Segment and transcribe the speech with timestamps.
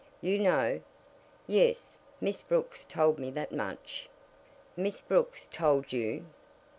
[0.19, 0.81] "You know?"
[1.45, 4.09] "Yes; Miss Brooks told me that much."
[4.75, 6.25] "Miss Brooks told you!"